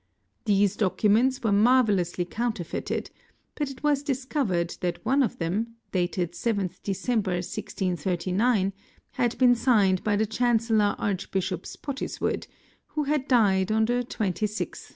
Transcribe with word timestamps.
These 0.45 0.77
documents 0.77 1.43
were 1.43 1.51
marvellously 1.51 2.25
counterfeited, 2.25 3.11
but 3.53 3.69
it 3.69 3.83
was 3.83 4.01
discovered 4.01 4.75
that 4.81 4.97
one 5.05 5.21
of 5.21 5.37
them, 5.37 5.75
dated 5.91 6.31
7th 6.31 6.81
December, 6.81 7.33
1639, 7.33 8.73
had 9.11 9.37
been 9.37 9.53
signed 9.53 10.03
by 10.03 10.15
the 10.15 10.25
Chancellor 10.25 10.95
Archbishop 10.97 11.67
Spottiswood, 11.67 12.47
who 12.87 13.03
had 13.03 13.27
died 13.27 13.71
on 13.71 13.85
the 13.85 14.03
26th. 14.03 14.89